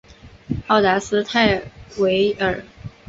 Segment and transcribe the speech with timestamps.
[0.65, 1.61] 奥达斯泰
[1.99, 2.63] 韦尔。